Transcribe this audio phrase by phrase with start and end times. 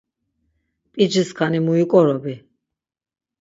[0.93, 2.35] P̆iciskani muiǩorobi!